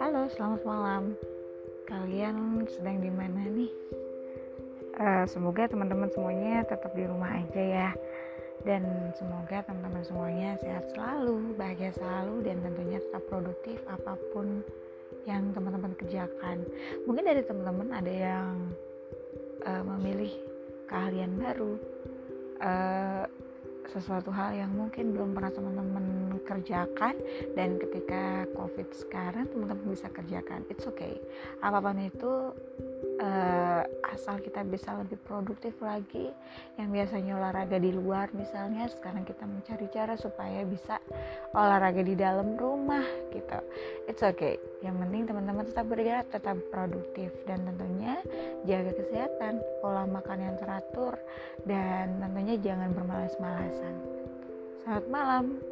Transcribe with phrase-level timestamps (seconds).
[0.00, 1.12] Halo, selamat malam.
[1.84, 3.68] Kalian sedang di mana nih?
[4.96, 7.90] Uh, semoga teman-teman semuanya tetap di rumah aja ya.
[8.64, 14.64] Dan semoga teman-teman semuanya sehat selalu, bahagia selalu, dan tentunya tetap produktif apa pun
[15.28, 16.64] yang teman-teman kerjakan.
[17.04, 18.64] Mungkin dari teman-teman ada yang
[19.68, 20.32] uh, memilih
[20.88, 21.76] keahlian baru,
[22.64, 23.28] uh,
[23.92, 26.06] sesuatu hal yang mungkin belum pernah teman-teman
[26.48, 27.14] kerjakan.
[27.52, 30.64] Dan ketika covid sekarang teman-teman bisa kerjakan.
[30.72, 31.20] It's okay.
[31.60, 32.56] Apa pun itu
[33.22, 36.28] uh, asal kita bisa lebih produktif lagi
[36.76, 40.98] yang biasanya olahraga di luar misalnya sekarang kita mencari cara supaya bisa
[41.54, 43.58] olahraga di dalam rumah gitu.
[44.10, 44.58] It's okay.
[44.82, 48.20] Yang penting teman-teman tetap bergerak tetap produktif dan tentunya
[48.66, 51.14] jaga kesehatan pola makan yang teratur
[51.64, 53.94] dan tentunya jangan bermalas-malasan.
[54.82, 55.71] Selamat malam